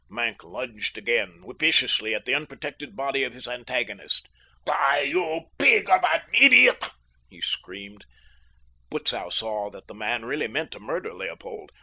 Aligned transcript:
Maenck 0.09 0.43
lunged 0.43 0.97
again, 0.97 1.43
viciously, 1.59 2.15
at 2.15 2.25
the 2.25 2.33
unprotected 2.33 2.95
body 2.95 3.23
of 3.23 3.33
his 3.35 3.47
antagonist. 3.47 4.27
"Die, 4.65 5.01
you 5.01 5.41
pig 5.59 5.91
of 5.91 6.03
an 6.03 6.23
idiot!" 6.33 6.83
he 7.29 7.39
screamed. 7.39 8.07
Butzow 8.89 9.29
saw 9.29 9.69
that 9.69 9.85
the 9.85 9.93
man 9.93 10.25
really 10.25 10.47
meant 10.47 10.71
to 10.71 10.79
murder 10.79 11.13
Leopold. 11.13 11.71